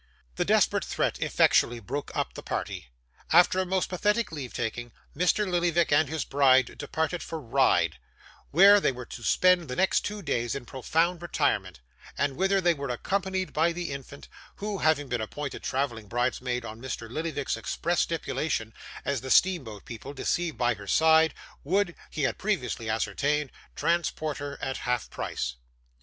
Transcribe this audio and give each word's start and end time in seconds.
This 0.35 0.47
desperate 0.47 0.83
threat 0.83 1.21
effectually 1.21 1.79
broke 1.79 2.09
up 2.17 2.33
the 2.33 2.41
party. 2.41 2.87
After 3.31 3.59
a 3.59 3.67
most 3.67 3.87
pathetic 3.87 4.31
leave 4.31 4.51
taking, 4.51 4.91
Mr. 5.15 5.47
Lillyvick 5.47 5.91
and 5.91 6.09
his 6.09 6.25
bride 6.25 6.75
departed 6.79 7.21
for 7.21 7.39
Ryde, 7.39 7.99
where 8.49 8.79
they 8.79 8.91
were 8.91 9.05
to 9.05 9.21
spend 9.21 9.67
the 9.67 9.75
next 9.75 9.99
two 10.01 10.23
days 10.23 10.55
in 10.55 10.65
profound 10.65 11.21
retirement, 11.21 11.81
and 12.17 12.35
whither 12.35 12.59
they 12.59 12.73
were 12.73 12.89
accompanied 12.89 13.53
by 13.53 13.71
the 13.73 13.91
infant, 13.91 14.27
who 14.55 14.79
had 14.79 14.97
been 15.07 15.21
appointed 15.21 15.61
travelling 15.61 16.07
bridesmaid 16.07 16.65
on 16.65 16.81
Mr. 16.81 17.07
Lillyvick's 17.07 17.55
express 17.55 18.01
stipulation: 18.01 18.73
as 19.05 19.21
the 19.21 19.29
steamboat 19.29 19.85
people, 19.85 20.15
deceived 20.15 20.57
by 20.57 20.73
her 20.73 20.87
size, 20.87 21.29
would 21.63 21.93
(he 22.09 22.23
had 22.23 22.39
previously 22.39 22.89
ascertained) 22.89 23.51
transport 23.75 24.39
her 24.39 24.57
at 24.63 24.77
half 24.77 25.11
price. 25.11 25.57